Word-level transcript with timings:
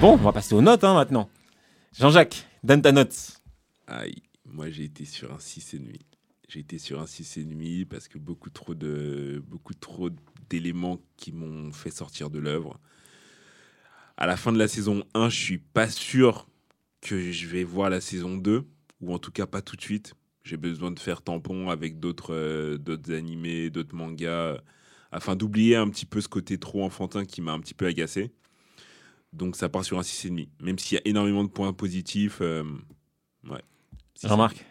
Bon, 0.00 0.12
on 0.12 0.16
va 0.16 0.32
passer 0.32 0.54
aux 0.54 0.62
notes 0.62 0.84
hein, 0.84 0.94
maintenant. 0.94 1.28
Jean-Jacques, 1.98 2.46
donne 2.62 2.82
ta 2.82 2.92
note. 2.92 3.42
Aïe, 3.88 4.22
moi 4.44 4.70
j'ai 4.70 4.84
été 4.84 5.04
sur 5.04 5.32
un 5.32 5.38
6,5. 5.38 5.98
J'ai 6.48 6.60
été 6.60 6.78
sur 6.78 7.00
un 7.00 7.04
6,5 7.04 7.84
parce 7.86 8.06
que 8.06 8.16
beaucoup 8.16 8.48
trop 8.48 8.76
de 8.76 9.42
beaucoup 9.44 9.74
trop 9.74 10.08
d'éléments 10.48 11.00
qui 11.16 11.32
m'ont 11.32 11.72
fait 11.72 11.90
sortir 11.90 12.30
de 12.30 12.38
l'œuvre. 12.38 12.78
À 14.16 14.28
la 14.28 14.36
fin 14.36 14.52
de 14.52 14.58
la 14.58 14.68
saison 14.68 15.02
1, 15.14 15.30
je 15.30 15.36
suis 15.36 15.58
pas 15.58 15.90
sûr 15.90 16.46
que 17.00 17.32
je 17.32 17.48
vais 17.48 17.64
voir 17.64 17.90
la 17.90 18.00
saison 18.00 18.36
2 18.36 18.64
ou 19.00 19.12
en 19.12 19.18
tout 19.18 19.32
cas 19.32 19.46
pas 19.46 19.62
tout 19.62 19.74
de 19.74 19.82
suite. 19.82 20.14
J'ai 20.44 20.56
besoin 20.56 20.92
de 20.92 21.00
faire 21.00 21.22
tampon 21.22 21.70
avec 21.70 21.98
d'autres 21.98 22.34
euh, 22.34 22.78
d'autres 22.78 23.12
animés, 23.12 23.68
d'autres 23.68 23.96
mangas 23.96 24.58
afin 25.10 25.34
d'oublier 25.34 25.74
un 25.74 25.88
petit 25.88 26.06
peu 26.06 26.20
ce 26.20 26.28
côté 26.28 26.56
trop 26.56 26.84
enfantin 26.84 27.24
qui 27.24 27.40
m'a 27.40 27.50
un 27.50 27.58
petit 27.58 27.74
peu 27.74 27.86
agacé. 27.86 28.30
Donc 29.32 29.56
ça 29.56 29.68
part 29.68 29.84
sur 29.84 29.98
un 29.98 30.02
6,5. 30.02 30.48
Même 30.62 30.78
s'il 30.78 30.96
y 30.96 30.98
a 30.98 31.02
énormément 31.06 31.44
de 31.44 31.48
points 31.48 31.72
positifs. 31.72 32.38
euh, 32.40 32.64
ouais. 33.48 33.62
Jean-Marc? 34.22 34.64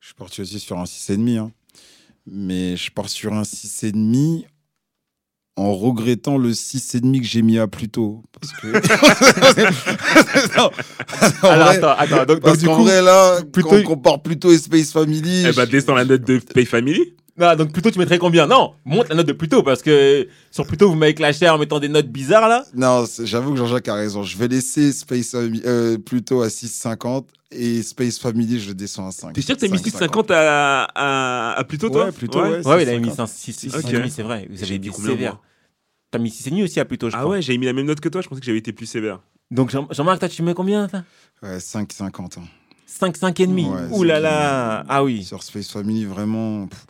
Je 0.00 0.12
pars 0.14 0.28
aussi 0.38 0.60
sur 0.60 0.78
un 0.78 0.84
6,5. 0.84 1.38
Hein. 1.38 1.50
Mais 2.26 2.76
je 2.76 2.90
pars 2.90 3.08
sur 3.08 3.32
un 3.32 3.42
6,5 3.42 4.44
en 5.58 5.72
regrettant 5.74 6.36
le 6.36 6.50
6,5 6.52 7.20
que 7.20 7.26
j'ai 7.26 7.40
mis 7.42 7.58
à 7.58 7.66
plus 7.66 7.88
tôt. 7.88 8.22
Parce 8.32 8.52
que. 8.52 8.72
Non, 10.56 10.70
en 11.42 11.48
Alors 11.48 11.66
vrai, 11.68 11.76
attends, 11.78 11.90
attends. 11.92 12.24
Donc, 12.26 12.40
parce 12.40 12.58
donc, 12.58 12.66
qu'en 12.66 12.76
du 12.76 12.78
coup- 12.78 12.84
vrai, 12.84 13.02
là, 13.02 13.40
plutôt- 13.52 13.68
quand 13.70 13.76
on 13.76 13.82
compare 13.82 14.22
plutôt 14.22 14.56
Space 14.56 14.92
Family. 14.92 15.40
Eh 15.46 15.52
ben, 15.52 15.64
je- 15.66 15.70
descends 15.70 15.94
la 15.94 16.04
note 16.04 16.22
de 16.22 16.38
Pay 16.38 16.64
Family. 16.66 17.14
Non, 17.38 17.54
donc 17.56 17.72
plutôt 17.72 17.90
tu 17.90 17.98
mettrais 17.98 18.18
combien? 18.18 18.46
Non, 18.46 18.74
monte 18.84 19.08
la 19.08 19.14
note 19.16 19.26
de 19.26 19.32
plutôt 19.32 19.62
parce 19.62 19.82
que 19.82 20.26
sur 20.50 20.66
plutôt 20.66 20.88
vous 20.88 20.94
m'avez 20.96 21.14
clashé 21.14 21.48
en 21.48 21.58
mettant 21.58 21.78
des 21.80 21.88
notes 21.88 22.08
bizarres 22.08 22.48
là. 22.48 22.64
Non, 22.74 23.04
j'avoue 23.24 23.52
que 23.52 23.58
Jean-Jacques 23.58 23.88
a 23.88 23.94
raison. 23.94 24.22
Je 24.22 24.36
vais 24.38 24.48
laisser 24.48 24.92
Space 24.92 25.30
Family 25.32 25.62
euh, 25.66 25.98
plutôt 25.98 26.42
à 26.42 26.48
6,50 26.48 27.24
et 27.52 27.82
Space 27.82 28.18
Family, 28.18 28.58
je 28.60 28.72
descends 28.72 29.06
à 29.08 29.12
5. 29.12 29.32
T'es 29.34 29.40
sûr 29.42 29.54
que 29.56 29.60
t'as 29.60 29.68
mis 29.68 29.78
6,50 29.78 30.32
à, 30.32 30.84
à, 30.94 31.52
à 31.58 31.64
plus 31.64 31.78
tôt, 31.78 31.90
toi? 31.90 32.06
Ouais, 32.06 32.12
plutôt, 32.12 32.40
ouais. 32.42 32.66
Ouais, 32.66 32.82
il 32.82 32.88
avait 32.88 32.98
mis 32.98 33.08
6,50. 33.10 33.26
6, 33.28 33.52
6, 33.52 33.74
Ok. 33.76 33.82
c'est 34.10 34.22
vrai. 34.22 34.46
Vous 34.50 34.56
J'ai 34.56 34.64
avez 34.64 34.78
dit 34.78 34.88
combien, 34.88 35.10
sévère. 35.10 35.38
T'as 36.10 36.18
mis 36.18 36.30
6,5 36.30 36.64
aussi 36.64 36.80
à 36.80 36.84
plutôt, 36.84 37.10
je 37.10 37.16
Ah 37.16 37.20
crois. 37.20 37.32
ouais, 37.32 37.42
j'avais 37.42 37.58
mis 37.58 37.66
la 37.66 37.72
même 37.72 37.86
note 37.86 38.00
que 38.00 38.08
toi. 38.08 38.20
Je 38.22 38.28
pensais 38.28 38.40
que 38.40 38.46
j'avais 38.46 38.58
été 38.58 38.72
plus 38.72 38.86
sévère. 38.86 39.20
Donc 39.50 39.70
Jean- 39.70 39.86
Jean-Marc, 39.90 40.18
toi 40.20 40.28
tu 40.28 40.42
mets 40.42 40.54
combien 40.54 40.88
toi 40.88 41.02
Ouais, 41.42 41.58
5,50. 41.58 42.38
hein. 42.38 42.42
5, 42.86 43.16
5 43.16 43.40
et 43.40 43.46
demi. 43.46 43.64
Ouais, 43.66 43.82
Ouh 43.90 44.02
là 44.04 44.18
là. 44.20 44.84
Ah 44.88 45.04
oui. 45.04 45.22
Sur 45.24 45.42
Space 45.42 45.70
Family, 45.70 46.04
vraiment. 46.04 46.66
pff, 46.66 46.86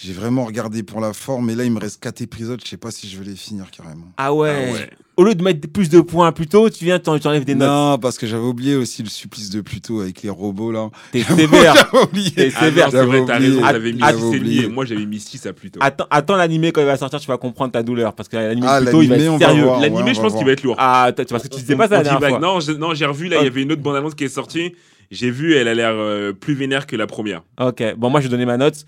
J'ai 0.00 0.12
vraiment 0.12 0.44
regardé 0.44 0.84
pour 0.84 1.00
la 1.00 1.12
forme, 1.12 1.50
et 1.50 1.56
là, 1.56 1.64
il 1.64 1.72
me 1.72 1.80
reste 1.80 2.00
4 2.00 2.20
épisodes. 2.20 2.60
Je 2.64 2.68
sais 2.70 2.76
pas 2.76 2.92
si 2.92 3.08
je 3.08 3.18
vais 3.18 3.24
les 3.24 3.34
finir 3.34 3.64
carrément. 3.72 4.06
Ah 4.16 4.32
ouais. 4.32 4.68
Ah 4.68 4.72
ouais. 4.72 4.90
Au 5.16 5.24
lieu 5.24 5.34
de 5.34 5.42
mettre 5.42 5.66
plus 5.68 5.88
de 5.88 6.00
points 6.00 6.30
plus 6.30 6.46
tôt, 6.46 6.70
tu 6.70 6.84
viens, 6.84 7.00
t'en- 7.00 7.18
tu 7.18 7.26
enlèves 7.26 7.44
des 7.44 7.56
notes. 7.56 7.68
Non, 7.68 7.98
parce 7.98 8.16
que 8.16 8.24
j'avais 8.28 8.44
oublié 8.44 8.76
aussi 8.76 9.02
le 9.02 9.08
supplice 9.08 9.50
de 9.50 9.60
Pluto 9.60 10.00
avec 10.00 10.22
les 10.22 10.30
robots 10.30 10.70
là. 10.70 10.88
T'es 11.10 11.22
sévère. 11.24 11.74
J'avais 11.92 12.04
oublié. 12.04 12.30
T'es 12.30 12.52
Ah 12.54 12.60
sévère. 12.60 12.88
c'est 12.92 13.04
vrai, 13.04 13.24
t'as 13.26 13.38
raison. 13.38 13.60
J'avais 13.60 13.92
mis 13.92 13.98
Ah, 14.00 14.12
6,5 14.12 14.14
j'avais 14.20 14.36
oublié. 14.38 14.64
et 14.64 14.68
moi 14.68 14.84
j'avais 14.84 15.06
mis 15.06 15.18
6 15.18 15.44
à 15.46 15.52
plus 15.52 15.72
tôt. 15.72 15.80
Attends, 15.82 16.06
attends 16.10 16.36
l'animé 16.36 16.70
quand 16.70 16.80
il 16.80 16.86
va 16.86 16.96
sortir, 16.96 17.18
tu 17.18 17.26
vas 17.26 17.36
comprendre 17.36 17.72
ta 17.72 17.82
douleur 17.82 18.12
parce 18.12 18.28
que 18.28 18.36
l'animé 18.36 18.68
Ah, 18.70 18.80
plutôt 18.80 19.02
il 19.02 19.08
va 19.08 19.16
être 19.16 19.38
sérieux. 19.38 19.66
L'animé, 19.80 20.14
je 20.14 20.20
pense 20.20 20.34
qu'il 20.36 20.46
va 20.46 20.52
être 20.52 20.62
lourd. 20.62 20.76
Ah, 20.78 21.10
parce 21.16 21.42
que 21.42 21.48
tu 21.48 21.60
disais 21.62 21.74
pas 21.74 21.88
ça 21.88 21.96
la 21.96 22.02
dernière 22.04 22.20
vague. 22.20 22.30
fois. 22.30 22.38
Non, 22.38 22.60
je- 22.60 22.70
non, 22.70 22.94
j'ai 22.94 23.06
revu 23.06 23.26
là, 23.26 23.38
il 23.40 23.44
y 23.44 23.48
avait 23.48 23.62
une 23.62 23.72
autre 23.72 23.82
bande-annonce 23.82 24.14
qui 24.14 24.22
est 24.22 24.28
sortie. 24.28 24.74
J'ai 25.10 25.32
vu, 25.32 25.54
elle 25.54 25.66
a 25.66 25.74
l'air 25.74 25.94
euh, 25.94 26.32
plus 26.32 26.54
vénère 26.54 26.86
que 26.86 26.94
la 26.94 27.08
première. 27.08 27.42
Ok, 27.60 27.82
bon, 27.96 28.08
moi 28.10 28.20
je 28.20 28.26
vais 28.26 28.30
donner 28.30 28.46
ma 28.46 28.56
note. 28.58 28.84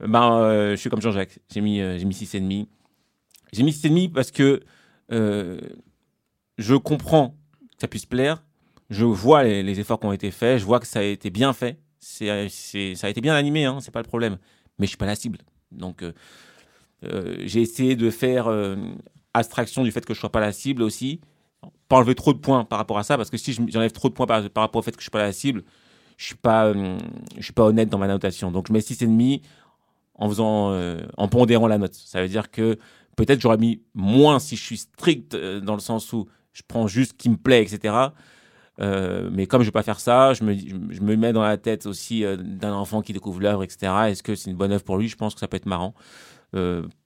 Ben, 0.00 0.40
euh, 0.40 0.70
je 0.72 0.76
suis 0.76 0.90
comme 0.90 1.00
Jean-Jacques. 1.02 1.38
J'ai 1.52 1.60
mis, 1.60 1.80
euh, 1.80 1.98
j'ai 1.98 2.04
mis 2.04 2.14
6,5. 2.14 2.66
J'ai 3.52 3.62
mis 3.62 3.72
6,5 3.72 4.12
parce 4.12 4.30
que 4.30 4.60
euh, 5.12 5.60
je 6.58 6.74
comprends 6.74 7.30
que 7.30 7.80
ça 7.80 7.88
puisse 7.88 8.06
plaire. 8.06 8.44
Je 8.88 9.04
vois 9.04 9.44
les, 9.44 9.78
efforts 9.78 10.00
qui 10.00 10.06
ont 10.06 10.12
été 10.12 10.30
faits. 10.30 10.58
Je 10.58 10.64
vois 10.64 10.80
que 10.80 10.86
ça 10.86 11.00
a 11.00 11.02
été 11.02 11.30
bien 11.30 11.52
fait. 11.52 11.78
C'est, 11.98 12.48
ça 12.94 13.06
a 13.06 13.10
été 13.10 13.20
bien 13.20 13.34
animé, 13.34 13.64
hein, 13.64 13.78
c'est 13.80 13.90
pas 13.90 14.00
le 14.00 14.08
problème. 14.08 14.38
Mais 14.78 14.86
je 14.86 14.90
suis 14.90 14.96
pas 14.96 15.06
la 15.06 15.14
cible. 15.14 15.38
Donc, 15.70 16.02
j'ai 17.02 17.60
essayé 17.60 17.94
de 17.94 18.10
faire 18.10 18.48
abstraction 19.32 19.84
du 19.84 19.92
fait 19.92 20.04
que 20.04 20.14
je 20.14 20.18
sois 20.18 20.32
pas 20.32 20.40
la 20.40 20.50
cible 20.50 20.82
aussi. 20.82 21.20
Pas 21.88 21.96
enlever 21.96 22.14
trop 22.16 22.32
de 22.32 22.38
points 22.38 22.64
par 22.64 22.78
rapport 22.78 22.98
à 22.98 23.04
ça, 23.04 23.16
parce 23.16 23.30
que 23.30 23.36
si 23.36 23.52
je- 23.52 23.62
j'enlève 23.68 23.92
trop 23.92 24.08
de 24.08 24.14
points 24.14 24.26
par, 24.26 24.48
par 24.50 24.62
rapport 24.62 24.80
au 24.80 24.82
fait 24.82 24.92
que 24.92 24.98
je 24.98 25.04
suis 25.04 25.10
pas 25.10 25.18
la 25.18 25.32
cible, 25.32 25.62
je 26.16 26.24
suis 26.24 26.34
pas, 26.34 26.72
je 26.72 27.42
suis 27.42 27.52
pas 27.52 27.64
honnête 27.64 27.90
dans 27.90 27.98
ma 27.98 28.08
notation. 28.08 28.50
Donc 28.50 28.66
je 28.68 28.72
mets 28.72 28.80
6,5 28.80 29.42
en 30.20 30.28
faisant, 30.28 30.72
euh, 30.72 31.00
en 31.16 31.26
pondérant 31.26 31.66
la 31.66 31.78
note. 31.78 31.94
Ça 31.94 32.22
veut 32.22 32.28
dire 32.28 32.50
que 32.50 32.78
peut-être 33.16 33.40
j'aurais 33.40 33.56
mis 33.56 33.82
moins 33.94 34.38
si 34.38 34.54
je 34.54 34.62
suis 34.62 34.76
strict 34.76 35.34
euh, 35.34 35.60
dans 35.60 35.74
le 35.74 35.80
sens 35.80 36.12
où 36.12 36.26
je 36.52 36.62
prends 36.66 36.86
juste 36.86 37.12
ce 37.12 37.16
qui 37.16 37.30
me 37.30 37.36
plaît, 37.36 37.62
etc. 37.62 37.94
Euh, 38.80 39.30
mais 39.32 39.46
comme 39.46 39.62
je 39.62 39.66
vais 39.66 39.72
pas 39.72 39.82
faire 39.82 39.98
ça, 39.98 40.34
je 40.34 40.44
me, 40.44 40.54
je 40.54 41.00
me 41.00 41.16
mets 41.16 41.32
dans 41.32 41.42
la 41.42 41.56
tête 41.56 41.86
aussi 41.86 42.22
d'un 42.38 42.74
enfant 42.74 43.02
qui 43.02 43.12
découvre 43.12 43.40
l'œuvre, 43.40 43.64
etc. 43.64 43.92
Est-ce 44.08 44.22
que 44.22 44.34
c'est 44.34 44.50
une 44.50 44.56
bonne 44.56 44.72
œuvre 44.72 44.84
pour 44.84 44.98
lui? 44.98 45.08
Je 45.08 45.16
pense 45.16 45.34
que 45.34 45.40
ça 45.40 45.48
peut 45.48 45.56
être 45.56 45.66
marrant. 45.66 45.94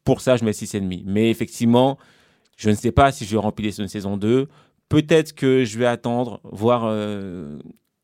Pour 0.04 0.20
ça, 0.20 0.36
je 0.36 0.44
mets 0.44 0.52
6,5. 0.52 1.02
Mais 1.06 1.30
effectivement, 1.30 1.98
je 2.56 2.70
ne 2.70 2.74
sais 2.74 2.92
pas 2.92 3.12
si 3.12 3.24
je 3.24 3.32
vais 3.32 3.40
remplir 3.40 3.72
une 3.78 3.88
saison 3.88 4.16
2. 4.16 4.48
Peut-être 4.88 5.34
que 5.34 5.64
je 5.64 5.78
vais 5.78 5.86
attendre, 5.86 6.40
voir 6.44 6.90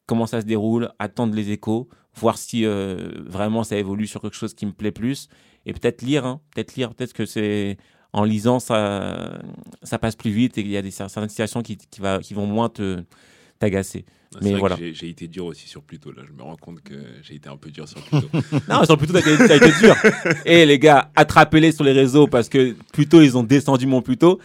comment 0.06 0.26
ça 0.26 0.40
se 0.40 0.46
déroule, 0.46 0.90
attendre 0.98 1.34
les 1.34 1.50
échos, 1.50 1.88
voir 2.16 2.38
si 2.38 2.64
euh, 2.64 3.10
vraiment 3.26 3.64
ça 3.64 3.76
évolue 3.76 4.06
sur 4.06 4.20
quelque 4.20 4.36
chose 4.36 4.54
qui 4.54 4.66
me 4.66 4.72
plaît 4.72 4.92
plus. 4.92 5.28
Et 5.66 5.72
peut-être 5.72 6.02
lire, 6.02 6.24
hein, 6.24 6.40
peut-être 6.54 6.74
lire, 6.74 6.94
peut-être 6.94 7.12
que 7.12 7.26
c'est 7.26 7.76
en 8.12 8.24
lisant, 8.24 8.58
ça, 8.58 9.40
ça 9.82 9.98
passe 9.98 10.16
plus 10.16 10.30
vite 10.30 10.58
et 10.58 10.62
il 10.62 10.68
y 10.68 10.76
a 10.76 10.82
des 10.82 10.90
certaines 10.90 11.28
situations 11.28 11.62
qui, 11.62 11.76
qui, 11.76 12.00
va, 12.00 12.18
qui 12.18 12.34
vont 12.34 12.46
moins 12.46 12.68
te 12.68 13.04
t'agacer. 13.58 14.04
C'est 14.32 14.42
Mais 14.42 14.54
voilà. 14.54 14.76
J'ai 14.92 15.08
été 15.08 15.26
dur 15.26 15.46
aussi 15.46 15.68
sur 15.68 15.82
Pluto. 15.82 16.12
Là, 16.12 16.22
je 16.26 16.32
me 16.32 16.42
rends 16.42 16.56
compte 16.56 16.80
que 16.82 16.94
j'ai 17.22 17.34
été 17.34 17.48
un 17.48 17.56
peu 17.56 17.70
dur 17.70 17.88
sur 17.88 18.00
Pluto. 18.02 18.28
Non, 18.68 18.84
sur 18.84 18.96
plutôt, 18.96 19.12
t'as 19.12 19.56
été, 19.56 19.72
dur. 19.80 19.94
Et 20.44 20.66
les 20.66 20.78
gars, 20.78 21.10
attrapez-les 21.16 21.72
sur 21.72 21.84
les 21.84 21.92
réseaux 21.92 22.26
parce 22.28 22.48
que 22.48 22.76
plutôt 22.92 23.22
ils 23.22 23.36
ont 23.36 23.42
descendu 23.42 23.86
mon 23.86 24.02
plutôt. 24.02 24.38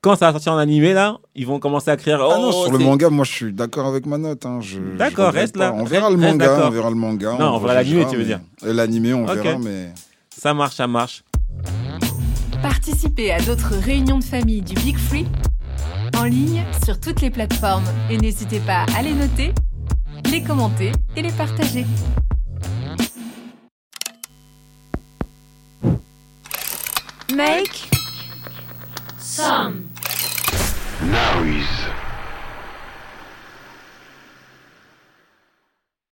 Quand 0.00 0.14
ça 0.14 0.26
va 0.26 0.32
sortir 0.32 0.52
en 0.52 0.58
animé, 0.58 0.92
là, 0.92 1.18
ils 1.34 1.44
vont 1.46 1.58
commencer 1.58 1.90
à 1.90 1.96
crier. 1.96 2.14
Ah 2.14 2.36
non, 2.38 2.50
oh, 2.54 2.62
sur 2.64 2.72
le 2.72 2.78
manga, 2.78 3.10
moi 3.10 3.24
je 3.24 3.32
suis 3.32 3.52
d'accord 3.52 3.86
avec 3.86 4.06
ma 4.06 4.16
note. 4.16 4.46
hein. 4.46 4.60
D'accord, 4.96 5.32
reste 5.32 5.56
pas. 5.58 5.70
là. 5.70 5.74
On 5.74 5.82
verra 5.82 6.08
le 6.08 6.16
Reste 6.16 6.38
manga, 6.38 6.66
on 6.66 6.70
verra 6.70 6.88
le 6.90 6.94
manga. 6.96 7.36
Non, 7.38 7.54
on 7.54 7.58
verra 7.58 7.74
l'animé, 7.74 8.06
tu 8.08 8.16
veux 8.16 8.24
dire. 8.24 8.40
Euh, 8.64 8.72
L'animé, 8.72 9.12
on 9.12 9.26
verra, 9.26 9.58
mais. 9.58 9.92
Ça 10.30 10.54
marche, 10.54 10.76
ça 10.76 10.86
marche. 10.86 11.24
Participez 12.62 13.32
à 13.32 13.40
d'autres 13.40 13.74
réunions 13.74 14.18
de 14.20 14.24
famille 14.24 14.62
du 14.62 14.74
Big 14.76 14.96
Free 14.96 15.26
en 16.16 16.24
ligne 16.24 16.64
sur 16.84 16.98
toutes 17.00 17.20
les 17.20 17.30
plateformes 17.30 17.84
et 18.08 18.18
n'hésitez 18.18 18.60
pas 18.60 18.86
à 18.96 19.02
les 19.02 19.12
noter, 19.14 19.52
les 20.30 20.42
commenter 20.42 20.92
et 21.16 21.22
les 21.22 21.32
partager. 21.32 21.84
Make 27.34 27.88
Now 31.00 31.42
he's 31.44 32.07